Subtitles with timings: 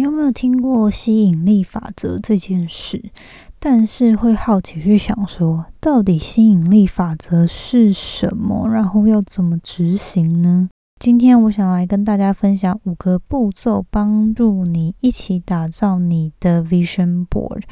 [0.00, 3.10] 你有没有听过吸引力法则这件事？
[3.58, 8.66] 但是会好奇去想说，到底吸引力法则是什么？
[8.66, 10.70] 然后要怎么执行呢？
[10.98, 17.64] 今天我想来跟大家分享五个步骤，帮助你一起打造你的 Vision Board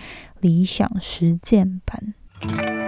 [0.42, 2.87] 理想实践版。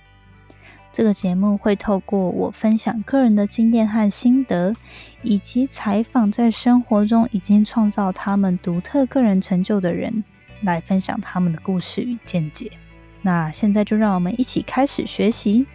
[0.93, 4.75] 这个节目会透过我分享个人的经验和心得，
[5.23, 10.21] 以及采访在生活中已经创造他们独特个人成就的人，
[10.63, 12.69] 来分享他们的故事与见解。
[13.21, 15.65] 那现在就让我们一起开始学习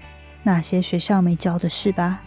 [0.43, 2.21] 那些学校没教的事吧。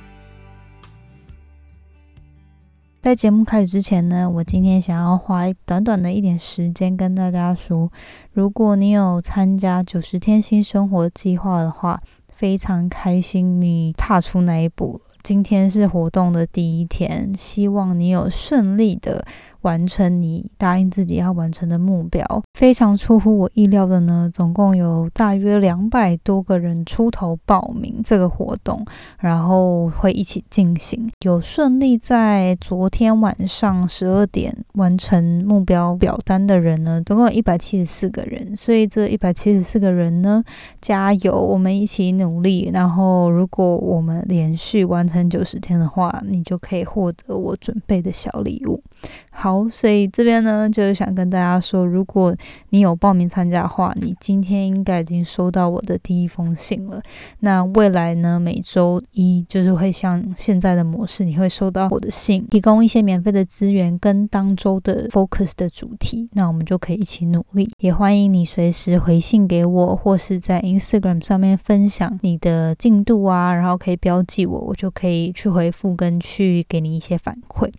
[3.03, 7.91] 在节目开始之前呢，我今天想要花短短的一点时间跟大家说，
[8.33, 12.01] 如果你有参加九十天新生活计划的话。
[12.39, 15.01] 非常开心你踏出那一步。
[15.21, 19.25] 今天是活动的第一天，希望你有顺利的。
[19.61, 24.29] 完成你答应自己要完成的目标，非常出乎我意料的呢。
[24.33, 28.85] 总共有大约两百多个人出头报名这个活动，
[29.19, 31.09] 然后会一起进行。
[31.25, 38.55] 有顺利在昨天晚上十二点完成目标表单的人呢，总共有一百七十四个人。
[38.55, 40.43] 所以这一百七十四个人呢，
[40.81, 42.69] 加油，我们一起努力。
[42.73, 48.81] 然后，如果我们连续完成九十天的话，你就可以获得我准备的小礼物。
[49.31, 52.35] 好，好所以这边呢，就是想跟大家说，如果
[52.69, 57.01] 你有报名参加的话，你今天应该已经收到我的第一封信了。
[57.39, 66.29] 那未来呢，每周一就是会像现在的模式，你会收到我的信，提供一些免费的资源跟当周的 focus 的主题。
[66.33, 67.67] 那我们就可以一起努力。
[67.79, 77.71] 也欢迎你随时回信给我，或是在 Instagram 上面分享你的进度啊，然后可以标记我，我就可以去回复跟去给你一些反馈。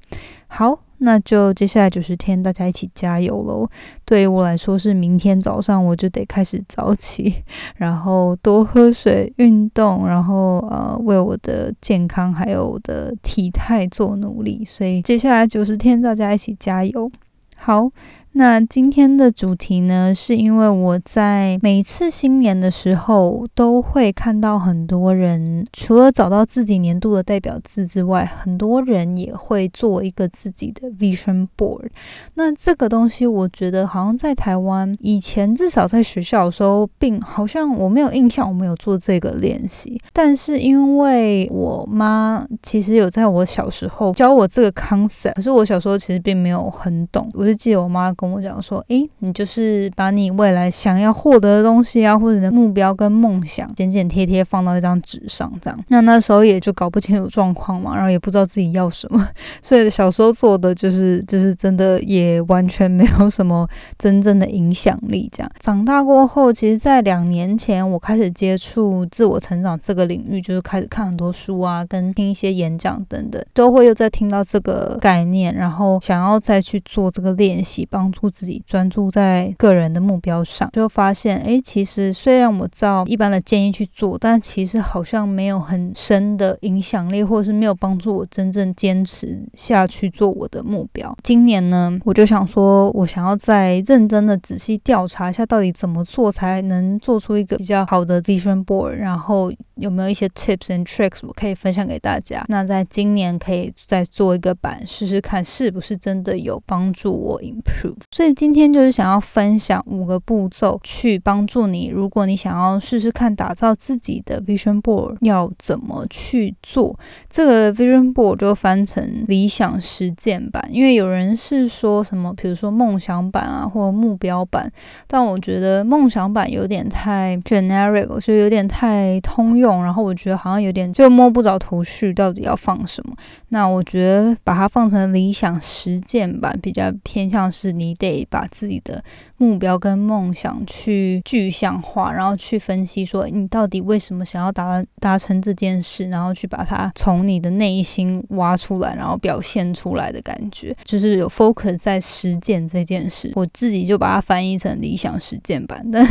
[0.49, 0.81] 好。
[1.01, 3.69] 那就接下来九十天，大家一起加油喽！
[4.05, 7.43] 对于我来说，是明天早上我就得开始早起，
[7.77, 14.65] 然后多喝水、运动，然后呃，为我的健康还有我的体态做努力。
[14.65, 17.11] 所以接下来九十天，大家一起加油！
[17.57, 17.91] 好。
[18.33, 31.89] 那今天的主题呢，是因为我在每次新年的时候，都会看到很多人，除了找到自己年度的代表字之外，很多人也会做一个自己的 vision board。
[32.35, 40.01] 那这个东西，我觉得好像在台湾以前至少在学校的时候，并好像我没有印象，我没有做这个练习。
[40.13, 47.29] 但是因为我妈其实有在我小时候教我这个 concept，可是我小时候其实并没有很懂。
[47.35, 48.15] 我就记得我妈。
[48.21, 55.85] 跟我讲说，诶，你就是把你未来想要获得的东西啊，或者你的目标跟梦想，剪剪贴贴放到一张纸上，这样。
[55.89, 59.27] 那那时候也就搞不清楚状况嘛，然后也不知道自己要什么，
[59.63, 63.67] 所以小时候做的就是就是真的也完全没有什么
[63.97, 65.27] 真正的影响力。
[65.33, 78.10] 这样长大过后，其实，在两年前我开始接触自我成长这个领域，就是开始看很多书啊，跟听一些演讲等等，都会又在听到这个概念，然后想要再去做这个练习，帮。
[78.11, 91.17] 助自己专注在个人的目标上，就发现，哎，其实虽然我照一般的建议去做，但其实好像没有很深的影响力，或者是没有帮助我真正坚持下去做我的目标。
[91.23, 102.45] 今年呢，我就想说，我想要再认真的仔细调查一下，到底怎么做才能做出一个比较好的 vision board，然后有没有一些 tips and tricks 我可以分享给大家。
[102.49, 108.00] 那在今年可以再做一个版试试看，是不是真的有帮助我 improve。
[108.11, 111.89] 所以今天就是想要分享五个步骤，去帮助你。
[111.89, 116.99] 如果你想要试试看打造自己的 vision board，要怎么去做？
[117.29, 120.67] 这个 vision board 就翻成理想实践版。
[120.71, 124.71] 因为有人是说什么，比如说梦想版啊，或目标版。
[125.07, 129.85] 但我觉得梦想版有点太 generic，就有点太通用。
[129.85, 133.15] 然后我觉得好像有点就摸不着头绪，到底要放什么。
[133.51, 137.90] 那我觉得把它放成理想实践版，比较偏向是你。
[137.91, 139.03] 你得把自己的
[139.37, 153.33] 目标跟梦想去具象化，然后去分析说你到底为什么想要达达成这件事，然后去把它从你的内心挖出来，然后表现出来的感觉，就是有 focus 在实践这件事。
[153.35, 156.07] 我自己就把它翻译成理想实践版， 但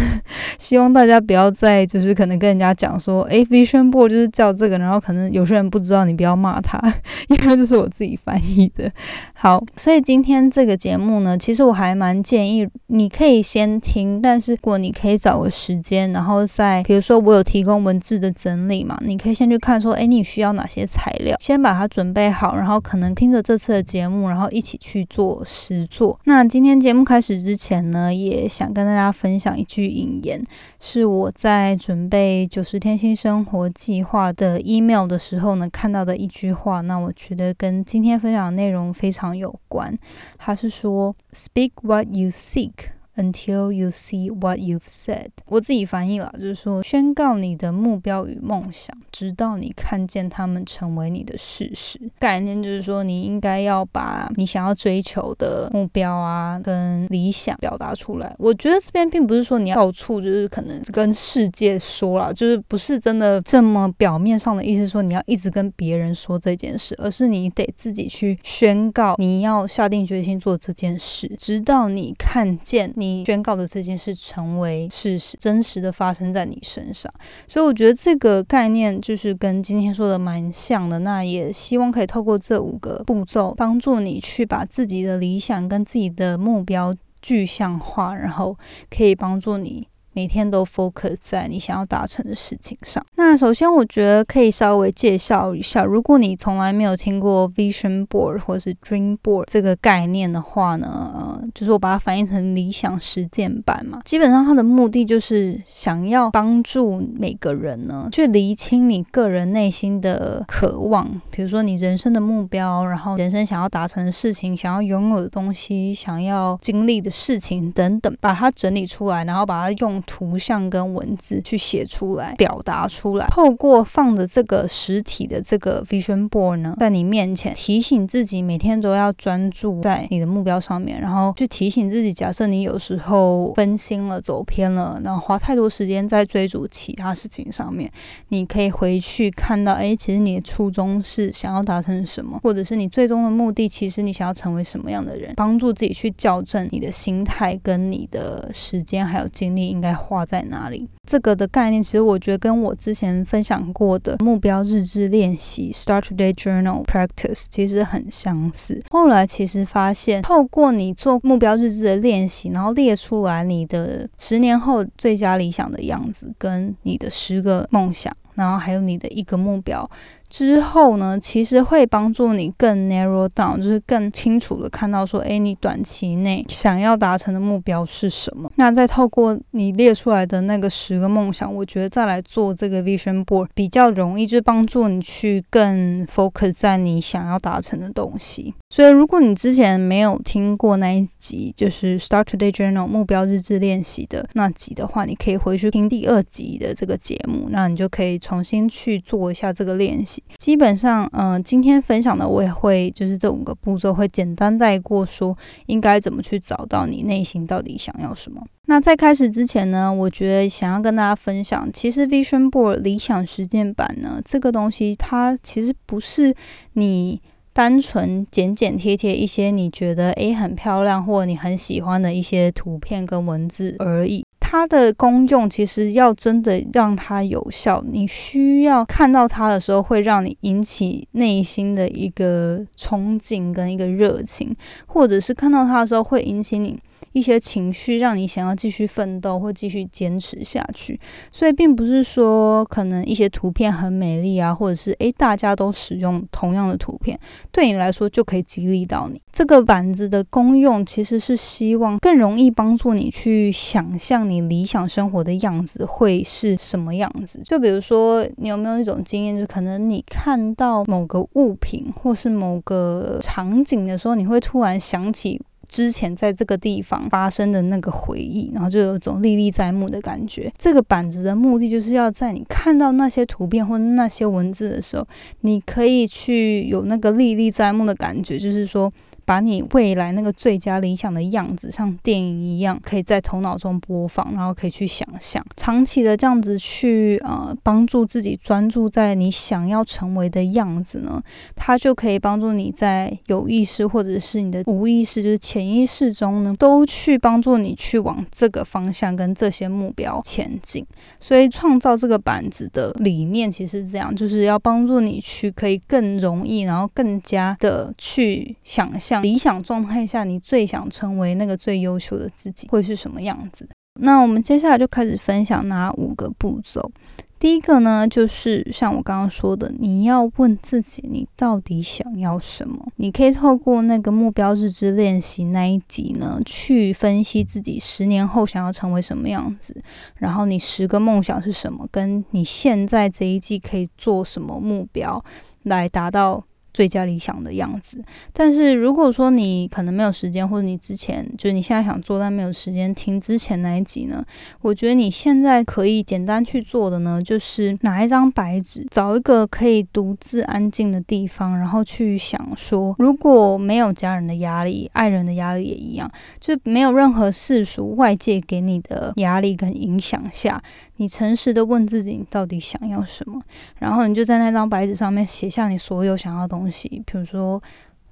[0.57, 6.77] 希望大家不要再就是可能跟人家讲说，哎，vision board 就是叫这个，然后可能有些人不知道，你不要骂他，
[7.29, 8.91] 因为这是我自己翻译的。
[9.33, 26.19] 好，所以今天这个节目呢，其实我我还蛮建议你可以先听，但是如果你可以找个时间，然后再比如说我有提供文字的整理嘛，你可以先去看说，哎，你需要哪些材料，先把它准备好，然后可能听着这次的节目，然后一起去做实做。
[26.25, 30.43] 那今天节目开始之前呢，也想跟大家分享一句引言，
[30.79, 39.29] 是我在准备九十天新生活计划的 email 的时候呢看到的一句话，那我觉得跟今天分享的内容非常。
[39.29, 39.95] 有关，
[40.37, 41.13] 他是说
[41.59, 42.91] ，Speak what you seek。
[43.15, 51.99] Until you see what you've said，我自己翻译了，就是说宣告你的目标与梦想，直到你看见他们成为你的事实。
[52.17, 58.33] 概念就是说，你应该要把你想要追求的目标啊，跟理想表达出来。
[58.39, 73.08] 我觉得这边并不是说你要到处就是可能跟世界说了，就是不是真的这么表面上的意思，说你要一直跟别人说这件事，而是你得自己去宣告，你要下定决心做这件事，直到你看见你。
[73.09, 77.11] 你宣告的这件事成为事实，真实的发生在你身上，
[77.47, 80.99] 所以我觉得这个概念就是跟今天说的蛮像的。
[80.99, 88.57] 那也希望可以透过这五个步骤，帮助你去把自己的理想跟自己的目标具象化，然后
[88.89, 89.87] 可以帮助你。
[90.19, 93.01] 每天都 focus 在你想要达成的事情上。
[93.15, 104.01] 那首先，我觉得可以稍微介绍一下，如果你从来没有听过 vision board 或是 dream board 这个概念的话呢，呃，就是我把它翻译成理想实践版嘛。
[104.03, 120.03] 基本上，它的目的就是想要帮助每个人呢，去厘清你个人内心的渴望，比如说你人生的目标，然后人生想要达成的事情，想要拥有的东西，想要经历的事情等等，把它整理出来，然后把它用。
[120.09, 123.27] 图像跟文字去写出来，表达出来。
[123.27, 137.87] 透过放的这个实体的这个 vision board 呢，在你面前提醒自己，每天都要专注在你的目标上面，然后去提醒自己，假设你有时候分心了、走偏了，然后花太多时间在追逐其他事情上面，
[138.29, 149.88] 你可以回去看到，哎，其实你的初衷是想要达成什么，或者是你最终的目的，其实你想要成为什么样的人，帮助自己去校正你的心态跟你的时间还有精力应该。
[149.93, 150.89] 画在哪里？
[151.07, 158.81] 这个的概念，其实我觉得跟我之前分享过的目标日志练习 （Start Today Journal Practice） 其实很相似。
[158.91, 169.89] 后来其实发现，透过你做目标日志的练习，然后列出来你的十年后最佳理想的样子，跟你的十个梦想，然后还有你的一个目标。
[170.29, 178.51] 之后呢，其实会帮助你更 narrow down，就是更清楚的看到说，哎，你短期内想要达成的目标是什么。
[178.55, 188.53] 那再透过你列出来的那个十个梦想，我觉得再来做这个 vision board 比较容易，就是帮助你去更 focus 在你想要达成的东西。
[188.71, 200.23] 所以，如果你之前没有听过那一集，就是 Start Today Journal 目标日志练习的那集的话，你可以回去听第二集的这个节目，那你就可以重新去做一下这个练习。
[200.37, 208.39] 基本上，嗯，今天分享的我也会就是这五个步骤会简单带过，说应该怎么去找到你内心到底想要什么。
[208.67, 216.35] 那在开始之前呢，我觉得想要跟大家分享，其实 Vision Board 理想实践版呢，这个东西它其实不是
[216.73, 217.19] 你
[217.53, 224.23] 单纯剪剪贴贴一些你觉得诶很漂亮或你很喜欢的一些图片跟文字而已。
[224.39, 234.55] 它的功用其实要真的让它有效，你需要看到它的时候，会让你引起内心的一个憧憬跟一个热情，
[234.87, 236.79] 或者是看到它的时候会引起你。
[237.11, 240.99] 一些情绪让你想要继续奋斗或继续坚持下去，
[241.31, 247.19] 所以并不是说可能一些图片很美丽啊，或者是诶大家都使用同样的图片，
[247.51, 249.21] 对你来说就可以激励到你。
[249.31, 257.41] 这个板子的功用其实是希望更容易帮助你去想象你理想生活的样子会是什么样子。
[257.43, 265.41] 就比如说，你有没有一种经验，就可能你看到某个物品或是某个场景的时候，你会突然想起。
[265.69, 270.51] 之前在这个地方发生的那个回忆，然后就有种历历在目的感觉。
[270.57, 275.07] 这个板子的目的就是要在你看到那些图片或那些文字的时候，
[275.41, 278.91] 你可以去有那个历历在目的感觉，就是说。
[279.29, 285.45] 把你未来那个最佳理想的样子，像电影一样，可以在头脑中播放，然后可以去想象。
[285.55, 291.21] 长期的这样子去呃帮助自己专注在你想要成为的样子呢，
[291.55, 300.83] 它就可以帮助你在有意识或者是你的无意识，就是潜意识中呢，都去帮助你去往这个方向跟这些目标前进。
[301.19, 313.67] 所以创造这个板子的理念其实是这样，就是要帮助你去可以更容易，然后更加的去想象理想状态下你最想成为那个最优秀的自己会是什么样子。
[314.01, 316.91] 那我们接下来就开始分享哪五个步骤。
[317.37, 322.91] 第一个呢，就是像我刚刚说的，你要问自己，你到底想要什么？
[322.97, 329.81] 你可以透过那个目标日志练习那一集呢，去分析自己十年后想要成为什么样子，
[330.15, 335.23] 然后你十个梦想是什么，跟你现在这一季可以做什么目标
[335.63, 336.43] 来达到。
[336.73, 344.23] 最佳理想的样子，但是如果说你可能没有时间，或者你之前就是你现在想做但没有时间听之前那一集呢？
[344.61, 356.09] 我觉得你现在可以简单去做的呢，就是拿一张白纸，找一个可以独自安静的地方，然后去想说，如果没有家人的压力、爱人的压力也一样，
[356.39, 360.61] 就没有任何世俗外界给你的压力跟影响下。
[360.97, 363.41] 你诚实的问自己，你到底想要什么？
[363.77, 366.68] 然后你就在那张白纸上面写下你所有想要的东西，
[367.05, 367.61] 比如说，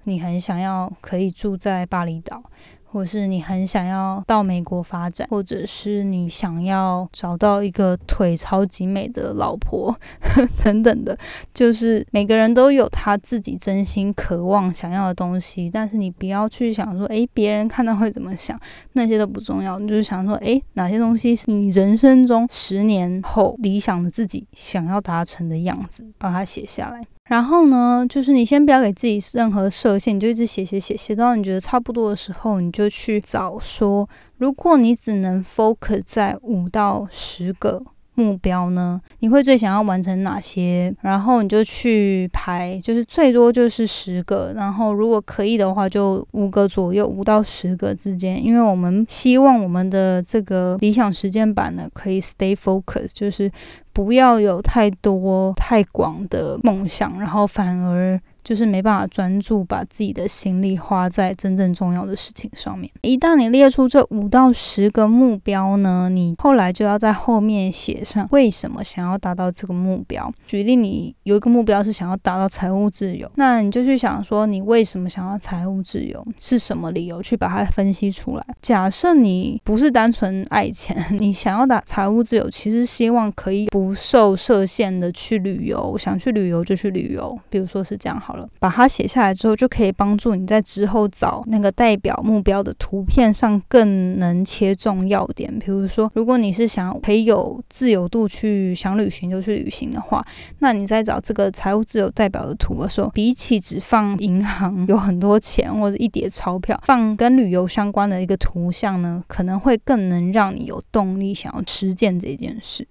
[0.03, 2.43] 你很想要可以住在巴厘岛。
[2.89, 9.93] 或是你很想要到美国发展，或者是你想要找到一个腿超级美的老婆
[10.63, 11.15] 等等的，
[11.53, 15.69] 就是每个人都有他自己真心渴望想要的东西。
[15.69, 18.57] 但是你不要去想说，诶，别人看到会怎么想，
[18.93, 19.77] 那些都不重要。
[19.77, 27.05] 你就是想说，诶，哪些东西是你人生中十年后理想的自己想要达成的样子，把它写下来。
[27.27, 34.07] 然后呢，就是你先不要给自己任何设限，你就一直写写写，写到你觉得差不多的时候，你就去找说，
[34.37, 37.83] 如果你只能 focus 在五到十个。
[38.17, 38.99] 目标呢？
[39.19, 40.91] 你会最想要完成哪些？
[41.01, 48.43] 然后你就去排，就是最多就是十个，然后如果可以的话，就五个左右，五到十个之间。
[48.43, 53.51] 因为我们希望我们的这个理想实践版呢，可以 stay focus，就是
[53.93, 58.19] 不要有太多太广的梦想，然后反而。
[58.47, 62.89] 就是没办法专注把自己的心力花在真正重要的事情上面。
[63.01, 70.31] 一旦你列出这五到十个目标呢，你后来就要在后面写上为什么想要达到这个目标。
[70.45, 78.45] 举例，你有一个目标是想要达到财务自由，那你就去想说你为什么想要财务自由，是什么理由去把它分析出来。
[78.61, 87.37] 假设你不是单纯爱钱， 你想要达财务自由，其实希望可以不受设限的去旅游，想去旅游就去旅游。
[87.49, 88.36] 比如说是这样好。
[88.59, 95.57] 把它写下来之后，就可以帮助你在之后找那个代表目标的图片上更能切中要点。
[95.59, 100.25] 比如说，如果你是想可以有自由度去想旅行就去旅行的话，
[100.59, 112.87] 那你在找这个财务自由代表的图的时候，比起只放银行有很多钱或者一叠钞票，放跟旅游相关的一个图像呢，可能会更能让你有动力想要实践这件事。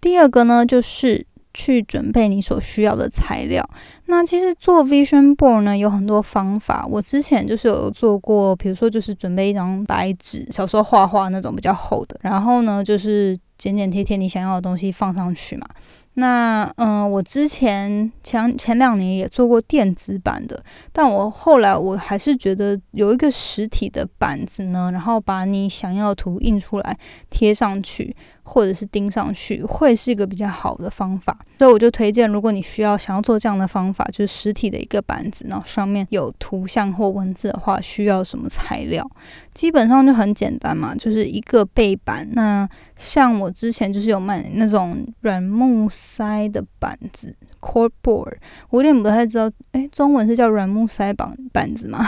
[0.00, 1.26] 第二个呢，就是。
[1.52, 3.68] 去准备你所需要的材料。
[4.06, 6.86] 那其实做 vision board 呢，有很多方法。
[6.90, 15.66] 我之前就是有做过，比如说就是准备一张白纸，小时候画画那种比较厚的，然后呢就是剪剪贴贴你想要的东西放上去嘛。
[16.14, 20.60] 那嗯，我之前前前两年也做过电子版的，
[20.92, 26.98] 但我后来我还是觉得有一个实体的板子呢，然后把你想要的图印出来
[27.30, 28.14] 贴上去。
[28.52, 39.08] 或者是钉上去会是一个比较好的方法，所以我就推荐，如果你需要想要做这样的方法，就是实体的一个板子，然后上面有图像或文字的话，需要什么材料？
[39.54, 42.28] 基本上就很简单嘛，就是一个背板。
[42.32, 47.32] 那像我之前就是有卖那种软木塞的板子。
[47.60, 48.36] Cordboard，
[48.70, 52.02] 我有点不太知道，哎，中文是叫软木塞板板子吗？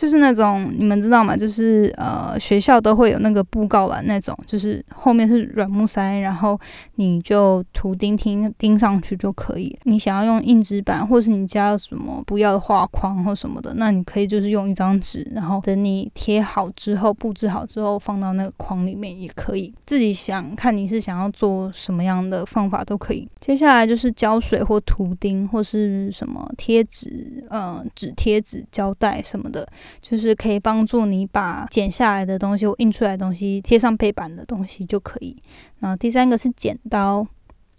[0.00, 1.36] 就是那种你们知道吗？
[1.36, 6.58] 就是呃，学校都会有那个布告栏那种，就是后面是软木塞，然后
[6.94, 9.76] 你就图钉钉钉上去就可以。
[9.82, 19.74] 你想要用硬纸板，或是你加什么不要的画框或什么的，那你可以就是用一张纸，然后等你贴好之后，布置好之后放到那个框里面也可以。
[19.84, 23.28] 自己想看你是想要做什么样的方法都可以。
[23.40, 24.60] 接下来就是胶水。
[24.70, 29.66] 或图钉或是什么贴纸，嗯，纸贴纸、胶带什么的，
[30.00, 35.36] 就是可以帮助你把剪下来的东西或印出来的东西贴上背板的东西就可以。
[35.78, 37.26] 然后第三个是剪刀，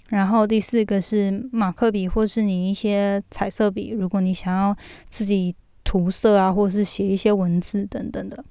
[0.10, 4.76] 然后第四个是马克笔或是你一些彩色笔，如果你想要
[5.08, 8.44] 自己涂色啊，或是写一些文字等等的。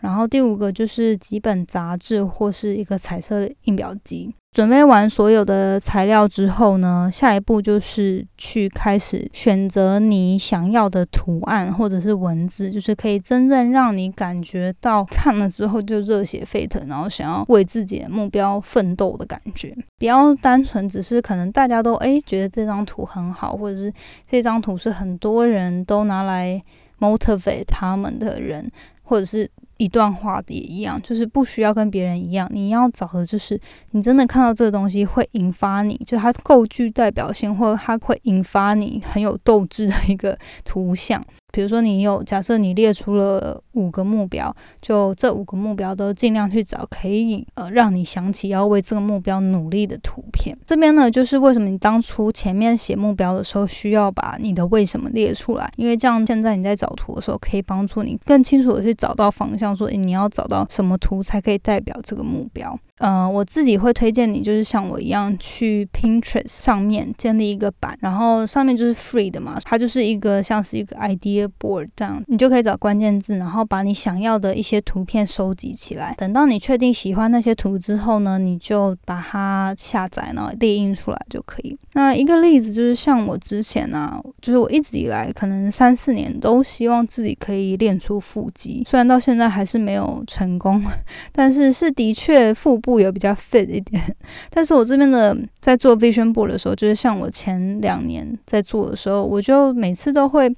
[0.00, 4.34] 然后第五个就是几本杂志或是一个彩色印表机。
[4.52, 19.72] 准备完所有的材料之后呢，下一步就是去开始选择你想要的图案或者是文字，就是可以真正让你感觉到看了之后就热血沸腾，然后想要为自己的目标奋斗的感觉。
[19.98, 23.92] 不要单纯只是可能大家都诶觉得这张图很好，或者是
[24.26, 26.60] 这张图是很多人都拿来
[26.98, 28.68] motivate 他们的人，
[29.04, 29.48] 或者是。
[29.80, 32.46] 一段话也一样，就是不需要跟别人一样。
[32.52, 33.58] 你要找的就是
[33.92, 41.24] 你真的看到这个东西会引发你，就它够具代表性，或者它会引发你很有斗志的一个图像。
[41.52, 50.56] 比如说，你有假设你列出了五个目标，就这五个目标都尽量去找可以呃让你想起要为这个目标努力的图片。
[50.66, 62.78] 这边呢，就是为什么你当初前面写目标的时候需要把你的为什么列出来，因为这样现在你在找图的时候可以帮助你更清楚的去找到方向，说你要找到什么图才可以代表这个目标。
[63.00, 76.14] 嗯，我自己会推荐你，就是像我一样去 Pinterest 上面建立一个版，然后上面就是 free 的嘛，它就是一个像是一个 idea board 这样，你就可以找关键字，然后把你想要的一些图片收集起来。
[76.18, 81.78] 等到你确定喜欢那些图之后呢，你就把它下载，然后列印出来就可以。
[81.94, 90.84] 那一个例子就是像我之前呢，就是我一直以来可能三四年都希望自己可以练出腹肌，虽然到现在还是没有成功，
[91.32, 92.89] 但是是的确腹部。
[92.98, 94.02] 也比较 fit 一点，
[94.50, 100.52] 但是我这边的在做 vision board 的时候，就是像我前两年在做的时候，我就每次都会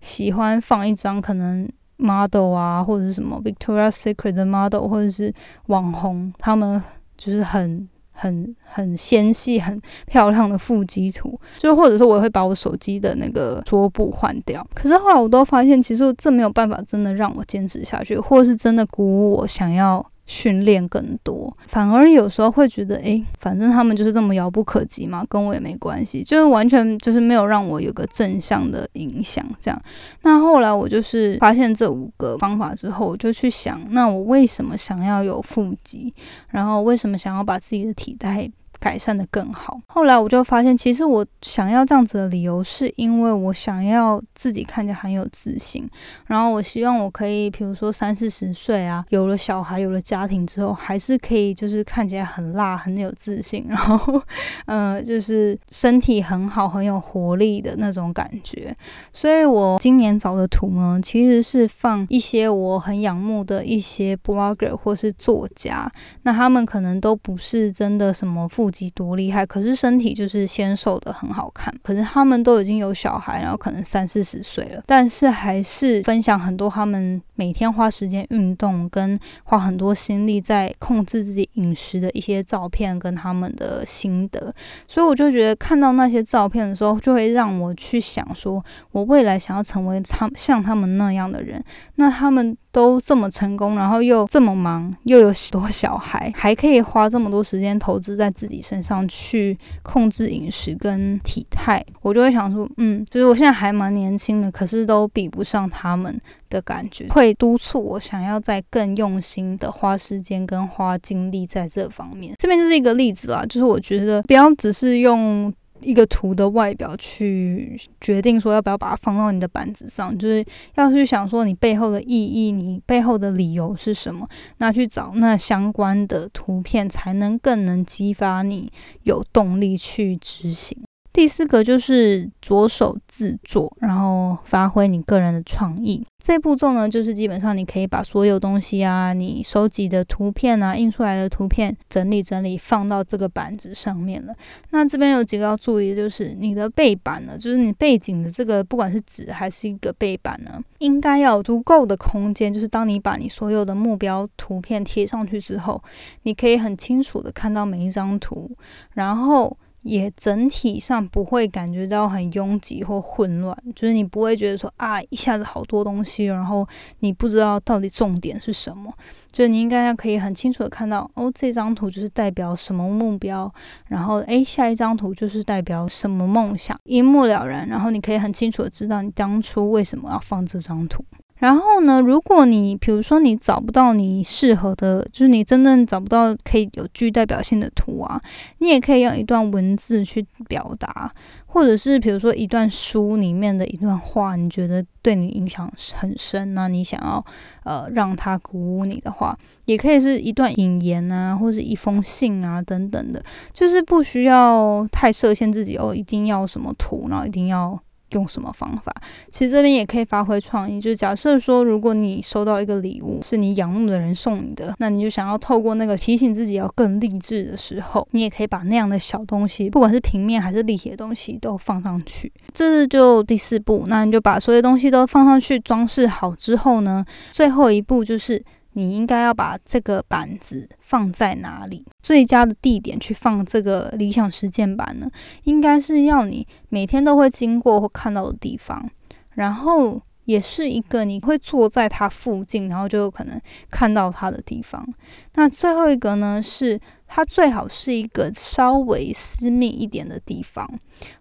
[0.00, 5.32] 喜欢放一张可能 model 啊，或者是什么 Victoria's Secret 的 model，或者是
[5.66, 6.82] 网红，他们
[7.16, 7.86] 就是很。
[8.18, 14.66] 很很纤细、很漂亮的腹肌图，就或者说我也会把我手机的那个桌布换掉。
[14.74, 20.02] 可是后来我都发现，其实这没有办法真的让我坚持下去，或是真的鼓舞我想要。
[20.26, 29.44] 训练更多，反而有时候会觉得，诶，反正他们就是这么遥不可及嘛，跟我也没关系，就是完全就是没有让我有个正向的影响。
[29.60, 29.82] 这样，
[30.22, 36.12] 那后来我就是发现这五个方法之后，我就去想，那我为什么想要有腹肌，
[36.50, 38.50] 然后为什么想要把自己的体态。
[38.78, 39.80] 改善的更好。
[39.86, 45.88] 后来我就发现，其实我想要这样子的理由，是因为我想要自己看起来很有自信。
[46.26, 53.64] 然后我希望我可以，比如说三四十岁啊，有了小孩，有了家庭之后，还是可以就是看起来很辣，很有自信。
[53.70, 54.22] 然后，
[54.66, 58.76] 嗯，就是身体很好，很有活力的那种感觉。
[59.12, 65.90] 所以我今年找的图呢，其实是放一些我很仰慕的一些 blogger 或是作家。
[66.22, 68.65] 那他们可能都不是真的什么富。
[68.66, 71.72] 腹肌多厉害，可是身体就是纤瘦的很好看。
[71.84, 84.52] 可是他们都已经有小孩，然后可能三四十岁了，但是还是分享很多他们每天花时间运动，跟花很多心力在控制自己饮食的一些照片跟他们的心得。
[84.88, 91.62] 所以我就觉得看到那些照片的时候，就会让我去想，说我未来想要成为他像他们那样的人。
[91.94, 92.56] 那他们。
[92.76, 112.34] 都这么成功，然后又这么忙，又有许多小孩，还可以花这么多时间投资在自己身上去控制饮食跟体态，我就会想说，嗯，就是我现在还蛮年轻的，可是都比不上他们的感觉，会督促我想要再更用心的花时间跟花精力在这方面。
[112.36, 115.50] 这边就是一个例子啦，就是我觉得不要只是用。
[115.80, 120.44] 一个图的外表去决定说要不要把它放到你的板子上，就是
[120.76, 124.26] 要去想说你背后的意义，你背后的理由是什么，
[124.58, 128.70] 那去找那相关的图片，才能更能激发你
[129.02, 130.85] 有动力去执行。
[131.16, 136.06] 第四个就是着手制作，然后发挥你个人的创意。
[136.22, 144.34] 这步骤呢，就是基本上你可以把所有东西啊，你收集的图片啊，印出来的图片整理整理，放到这个板子上面了。
[144.72, 152.52] 那这边有几个要注意，就是你的背板呢，就是你背景的这个，不管是纸还是一个背板呢，应该要有足够的空间。
[152.52, 155.82] 就是当你把你所有的目标图片贴上去之后，
[156.24, 158.50] 你可以很清楚的看到每一张图，
[158.92, 159.56] 然后。
[159.86, 166.66] 也整体上不会感觉到很拥挤或混乱，就是你不会觉得说啊一下子好多东西，然后
[167.00, 168.92] 你不知道到底重点是什么，
[169.30, 173.52] 就你应该要可以很清楚的看到哦这张图就是代表什么目标，
[173.86, 181.04] 然后诶，下一张图就是代表什么梦想，一目了然，然后你可以很清楚的知道你当初为什么要放这张图。
[181.38, 188.20] 然后呢，如果你比如说你找不到你适合的，就是你真正找不到可以有具代表性的图啊，
[188.58, 191.12] 你也可以用一段文字去表达，
[191.44, 197.22] 或者是比如说一段书里面的一段话，你觉得对你影响很深，那你想要
[197.64, 203.22] 呃让它鼓舞你的话，也可以是一段引言啊，或者一封信啊等等的，
[203.52, 207.78] 就是不需要太设限自己哦，一定要什么图，然后一定要。
[208.16, 208.92] 用什么方法？
[209.28, 210.80] 其实这边也可以发挥创意。
[210.80, 222.32] 就是假设说，如果你收到一个礼物是你仰慕的人送你的，那你就想要透过那个提醒自己要更励志的时候，你也可以把那样的小东西，不管是平面还是立体的东西，都放上去。
[222.54, 228.42] 这是就第四步，那你就把所有东西都放上去装饰好之后呢，最后一步就是。
[228.76, 231.82] 你应该要把这个板子放在哪里？
[232.02, 235.08] 最佳的地点去放这个理想实践板呢？
[235.44, 238.90] 应该是要你每天都会经过或看到的地方，
[239.30, 244.86] 然后也是一个你会坐在它附近，然后就有可能看到它的地方。
[245.34, 246.78] 那最后一个呢是。
[247.16, 250.70] 它最好是一个稍微私密一点的地方，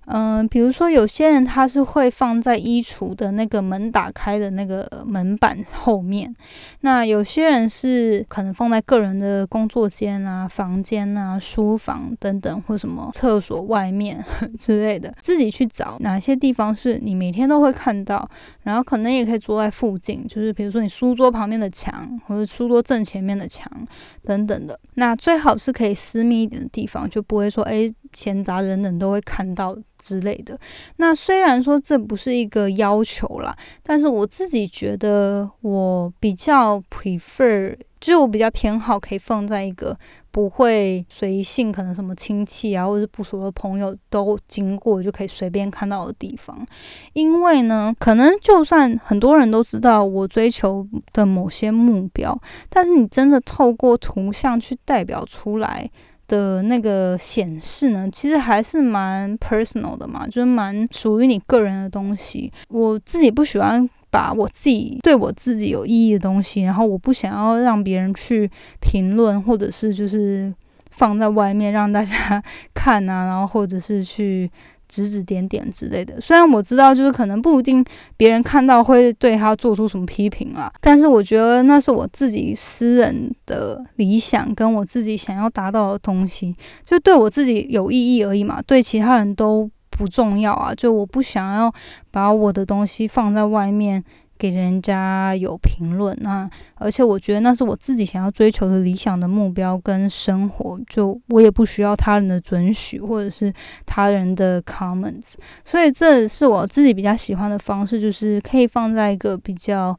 [0.07, 6.35] 嗯，比如说有些人他是会放在衣橱的那个门打开的那个门板后面，
[6.81, 14.21] 那有些人是可能放在个人的工作间啊、房间啊、书房等等，或什么厕所外面
[14.59, 18.29] 之类的，自己去找哪些地方是你每天都会看到，
[18.63, 23.71] 然后可能也可以坐在附近，就是比如说你书桌旁边的墙，或者书桌正前面的墙
[24.25, 25.71] 等等的，那最好是。
[25.75, 30.57] 可以私密一点的地方，就不会说哎，闲杂人等都会看到之类的。
[30.95, 39.97] 那虽然说这不是一个要求啦，但是我自己觉得我比较 prefer，就我比较偏好可以放在一个
[40.31, 46.65] 不会随性，可能什么亲戚啊，或者是不熟的朋友都经过就可以随便看到的地方。
[47.13, 55.89] 因为呢，可能就算很多人都知道我追求的某些目标，但是你真的透过图像去代表出来。
[56.27, 62.51] 的那个显示呢，其实还是蛮 personal 的嘛，就是蛮属于你个人的东西。
[62.69, 70.53] 我自己不喜欢把我自己对我自己有意义的东西，然后我不想要让别人去评论，或者是就是
[70.91, 74.49] 放在外面让大家 看啊，然后或者是去。
[74.87, 77.83] 指指点点之类的，虽然我知道就是可能不一定
[78.17, 91.73] 别人看到会对他做出什么批评啦，但是我觉得那是我自己私人的理想跟我自己想要达到的东西，就对我自己有意义而已嘛，对其他人都不重要啊，就我不想要
[92.11, 94.03] 把我的东西放在外面。
[94.37, 103.53] 给人家有评论，那而且我觉得那是我自己想要追求的理想的目标跟生活，就我也不需要他人的准许或者是
[103.85, 109.97] 他人的 comments，所以这是我自己比较喜欢的方式，就是可以放在一个比较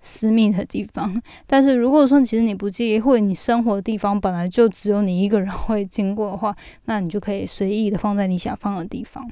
[0.00, 1.20] 私密的地方。
[1.46, 9.28] 但是如果说其实你不介意，或者你生活的地方本来就只有你一个人会经过的话，那你就可以随意的放在你想放的地方。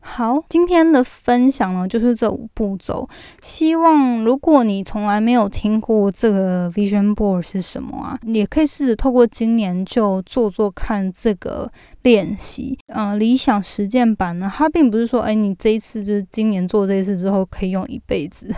[0.00, 3.06] 好，今天的分享呢，就是这五步骤。
[3.42, 11.70] 希望如果你从来没有听过这个 Vision Board 是什么啊，也可以试着透过今年就做做看这个
[12.02, 12.78] 练习。
[12.86, 18.52] 嗯，理想实践版呢，它并不是说，哎，你这一次就是今年做这一次之后可以用一辈子。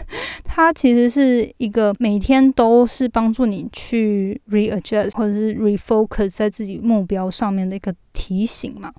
[0.45, 8.93] 它其实是一个每天都是帮助你去 readjust 或者是 refocus 在自己目标上面的一个提醒嘛。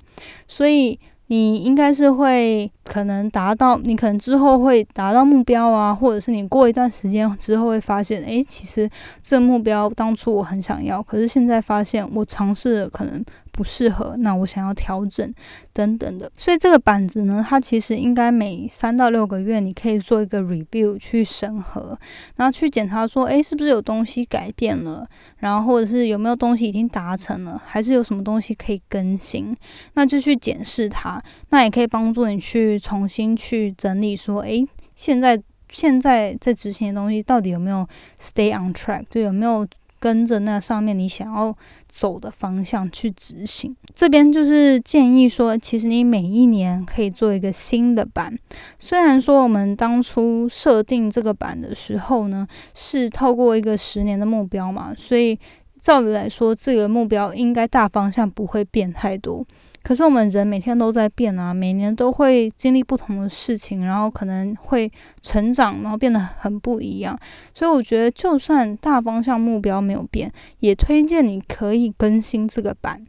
[0.48, 1.00] 所以。
[1.32, 8.90] 你应该是会可能达到，你可能之后会达到目标啊，或者是你过一段时间之后会发现，诶，其实
[9.24, 13.24] 这个目标当初我很想要，可是现在发现我尝试可能。
[13.52, 15.34] 不适合，那我想要调整
[15.74, 21.98] 等等的，所以这个板子呢，它其实应该每三到六个月，你可以做一个 review 去审核，
[22.36, 29.56] 然后去检查说，诶，是不是有东西改变了，然后或者是有没有东西已经达成了，还是有什么东西可以更新，
[29.94, 37.88] 那就去检视它，那也可以帮助你去重新去整理说，诶，现在现在在执行的东西到底有没有
[38.20, 39.68] stay on track，就有没有。
[40.02, 41.56] 跟着那上面你想要
[41.88, 48.36] 走的方向去执行，这边就是建议说，其实你每一年可以做一个新的版。
[48.80, 55.38] 虽然说我们当初设定这个版的时候呢，是透过一个十年的目标嘛，所以
[55.80, 59.46] 照理来说，这个目标应该大方向不会变太多。
[59.84, 64.92] 可是我们人每天都在变啊，每年都会经历不同的事情，然后可能会
[65.22, 67.18] 成长，然后变得很不一样。
[67.54, 73.06] 所以我觉得，就算大方向目标没有变，也推荐你可以更新这个版。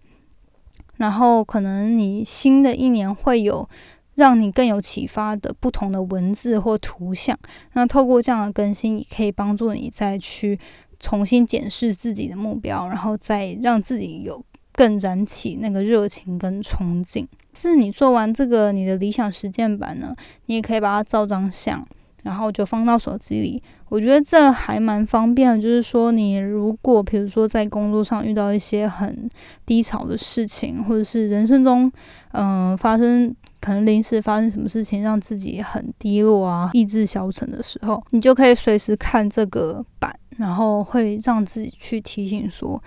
[0.97, 3.69] 然后可能你新的一年会有。
[4.15, 7.37] 让你更有启发的不同的文字或图像。
[7.73, 10.61] 那透过这样的更新，也可以帮助你再去
[11.01, 17.27] 重新检视自己的目标，然后再让自己有更燃起那个热情跟憧憬。
[17.55, 20.15] 是你做完这个你的理想实践版呢，
[20.47, 21.87] 你也可以把它照张相。
[22.23, 25.59] 然后就放到手机里，我觉得这还蛮方便的。
[25.61, 29.29] 就是说，你如果比如说在工作上遇到一些很
[29.67, 31.91] 低潮的事情，或者是人生中
[32.31, 42.81] 嗯发生可能临时发生什么事情让自己很低落啊、意志消沉的时候，你就可以随时看这个版，然后会让自己去提醒说。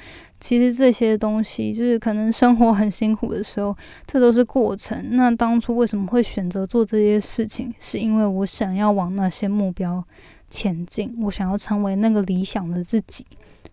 [0.46, 5.04] 其实这些东西就是可能生活很辛苦的时候，这都是过程。
[5.14, 7.74] 那当初为什么会选择做这些事情？
[7.80, 10.06] 是因为我想要往那些目标
[10.48, 13.26] 前进，我想要成为那个理想的自己，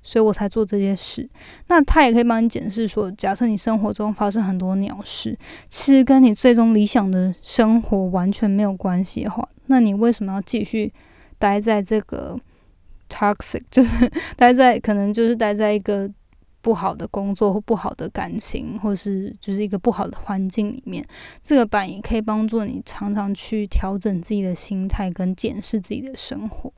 [0.02, 1.28] 所以我才做这些事。
[1.68, 10.90] 那他也可以帮你检视说，假设你生活中发生很多鸟事，其实跟你最终理想的生活完全没有关系的话，那你为什么要继续
[11.38, 12.40] 待在这个
[13.10, 16.10] toxic，就是 待在可能就是待在一个。
[16.62, 21.04] 不好的工作或不好的感情，或是就是一个不好的环境里面，
[21.42, 26.72] 这个版也可以帮助你常常去调整自己的心态跟检视自己的生活。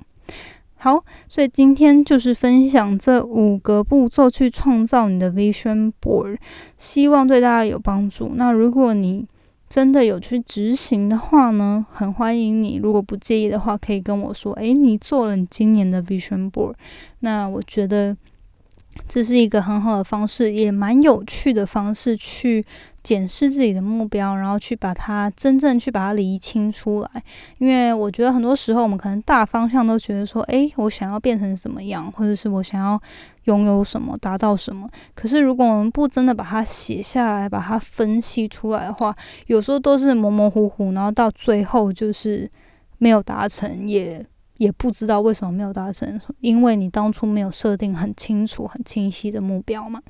[0.76, 6.38] 好，所以今天就是分享这五个步骤去创造你的 vision board，
[6.78, 8.32] 希望对大家有帮助。
[8.34, 9.26] 那如果你
[9.68, 12.76] 真的有去执行的话呢，很欢迎你。
[12.76, 16.74] 如果不介意的话，可以跟我说，诶，你做了你今年的 vision board，
[17.20, 18.16] 那我觉得。
[19.08, 22.64] 这是一个很好的方式，也蛮有趣的方式去
[23.02, 27.22] 检视自己的目标，然后去把它真正去把它理清出来。
[27.58, 33.00] 因为我觉得很多时候我们可能大方向都觉得说，诶，我想要变成什么样，或者是我想要
[33.44, 34.88] 拥有什么，达到什么。
[35.14, 39.14] 可是如果我们不真的把它写下来，把它分析出来的话，
[39.48, 42.50] 有时候都是模模糊糊，然后到最后就是
[42.98, 44.24] 没有达成也。
[44.58, 50.00] 也不知道为什么没有达成，因为你当初没有设定很清楚、很清晰的目标嘛。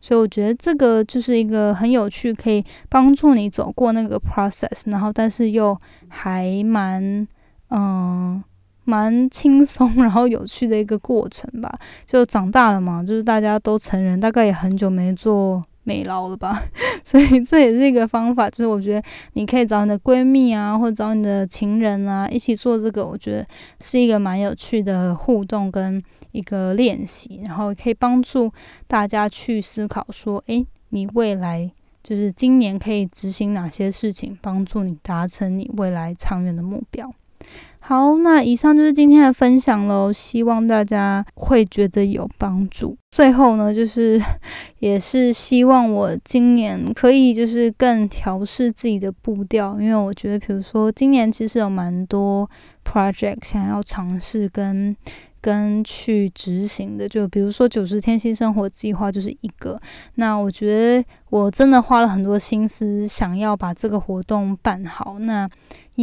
[0.00, 7.26] 所以我觉得这个就是一个很有趣，可以帮助你走过那个 process，然后但是又还蛮
[7.68, 8.42] 嗯
[8.84, 11.78] 蛮轻松，然后有趣的一个过程吧。
[12.06, 15.62] 就长大了嘛，就是大家都成人，大概也很久没做。
[15.84, 16.62] 美劳了吧，
[17.02, 18.48] 所以这也是一个方法。
[18.50, 23.04] 就是我觉得你可以找你的闺蜜啊，或者找你的情人啊，一起做这个。
[23.06, 23.46] 我觉得
[23.80, 28.52] 是一个蛮有趣的互动跟一个练习，然后可以帮助
[28.86, 31.70] 大家去思考说：诶，你未来
[32.02, 37.12] 就是今年可以执行哪些事情，帮助你达成你未来长远的目标。
[37.90, 42.96] 好，那以上就是今天的分享喽，希望大家会觉得有帮助。
[43.10, 44.16] 最后呢，就是
[44.78, 52.48] 也是希望我今年可以就是更调试自己的步调，因为我觉得，比如说今年其实有蛮多
[52.84, 54.96] project 想要尝试跟。
[55.42, 59.80] 跟去执行的，就比如说九十天新生活计划就是一个。
[60.16, 60.68] 那我觉
[61.02, 65.18] 得我真的花了很多心思，想要把这个活动办好。
[65.20, 65.48] 那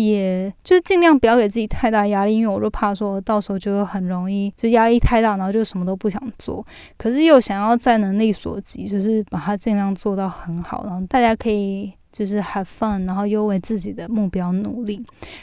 [0.06, 6.66] 也就是尽量不要给自己太大压力，因为我就怕说到时候就很容易就压力太大，然后就什么都不想做。
[6.98, 11.92] 可是又想要在能力所及，就是把它尽量做到很好，然后大家可以。
[12.18, 15.00] 就是 have fun，然后又为自己的目标努力，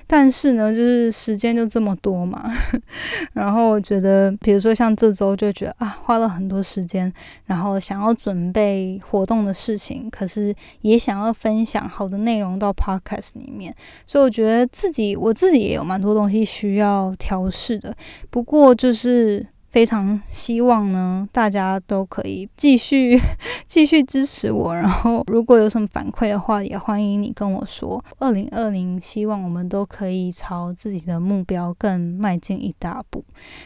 [0.08, 2.52] 但是呢，就是时间就这么多嘛。
[3.32, 7.12] 然后我觉得，比如说像这周就觉得啊，花了很多时间，
[7.44, 13.72] 然后想要准备活动的事情，可是也想要分享好的内容到 podcast 里面，
[14.04, 17.94] 所以我觉得自己我自己也有蛮多东西需要调试的。
[18.30, 19.46] 不过就是。
[19.74, 23.20] 非常希望呢，大家都可以继续
[23.66, 24.72] 继续支持我。
[24.72, 28.02] 然后，如果有什么反馈的话，也欢迎你跟我说。
[28.20, 33.24] 二零二零，希望我们都可以朝自己的目标更迈进一大步。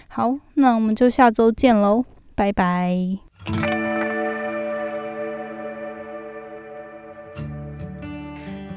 [0.09, 2.03] 好，那我们就下周见喽，
[2.35, 2.97] 拜拜。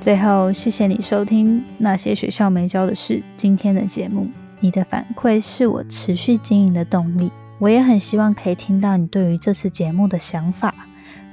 [0.01, 4.27] 最后，谢谢你收听那些学校没教的事今天的节目。
[4.61, 7.29] 你的反馈是我持续经营的动力。
[7.59, 10.73] 我也很希望可以听到你对于这次节目的想法，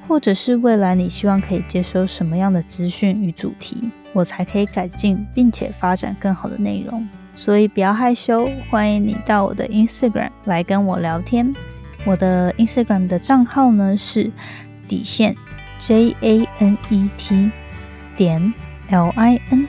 [0.07, 7.09] 或者是未来你希望可以接收什么样的资讯与主题，我才可以改进并且发展更好的内容。
[7.35, 11.55] 所以不要害羞，欢迎你到我的 Instagram 来跟我聊天。
[12.05, 14.31] 我的 Instagram 的账号呢是
[14.87, 15.35] 底线
[15.79, 17.51] J A N E T
[18.17, 18.53] 点
[18.88, 19.69] L I N。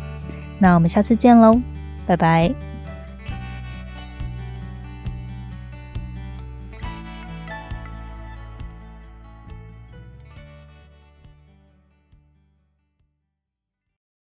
[0.61, 1.59] 那我们下次见喽，
[2.05, 2.70] 拜拜。